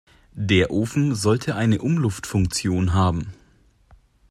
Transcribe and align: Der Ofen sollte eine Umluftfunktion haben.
Der 0.33 0.71
Ofen 0.71 1.13
sollte 1.13 1.53
eine 1.55 1.77
Umluftfunktion 1.79 2.95
haben. 2.95 3.33